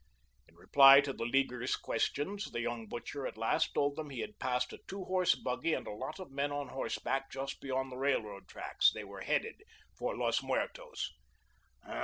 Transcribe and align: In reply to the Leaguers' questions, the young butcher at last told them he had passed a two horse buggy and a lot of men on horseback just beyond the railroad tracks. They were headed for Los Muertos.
In 0.47 0.55
reply 0.55 0.99
to 1.01 1.13
the 1.13 1.25
Leaguers' 1.25 1.75
questions, 1.75 2.49
the 2.49 2.61
young 2.61 2.87
butcher 2.87 3.27
at 3.27 3.37
last 3.37 3.75
told 3.75 3.95
them 3.95 4.09
he 4.09 4.21
had 4.21 4.39
passed 4.39 4.73
a 4.73 4.79
two 4.87 5.03
horse 5.03 5.35
buggy 5.35 5.75
and 5.75 5.85
a 5.85 5.91
lot 5.91 6.19
of 6.19 6.31
men 6.31 6.51
on 6.51 6.69
horseback 6.69 7.29
just 7.29 7.61
beyond 7.61 7.91
the 7.91 7.97
railroad 7.99 8.47
tracks. 8.47 8.91
They 8.91 9.03
were 9.03 9.21
headed 9.21 9.61
for 9.93 10.17
Los 10.17 10.41
Muertos. 10.41 11.11